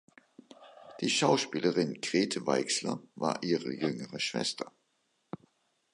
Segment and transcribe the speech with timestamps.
[0.99, 4.71] Die Schauspielerin Grete Weixler war ihre jüngere Schwester.